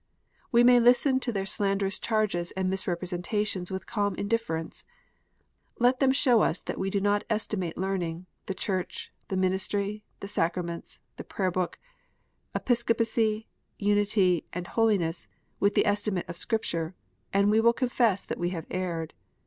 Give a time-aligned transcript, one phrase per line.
[0.51, 4.83] We may listen to their slanderous charges and misrepresentations with calm in difference,
[5.77, 10.27] Let them show us that we do not estimate learning, the Church, the Ministry, the
[10.27, 11.77] Sacraments, the Prayer book,
[12.55, 15.27] Episcopacy, unity, and holiness,
[15.59, 16.95] with the estimate of Scripture,
[17.31, 19.13] and we will confess that we have erred.